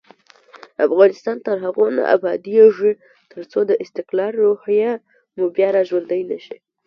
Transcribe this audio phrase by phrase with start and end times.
[0.87, 2.91] افغانستان تر هغو نه ابادیږي،
[3.33, 4.91] ترڅو د استقلال روحیه
[5.37, 6.57] مو بیا راژوندۍ نشي.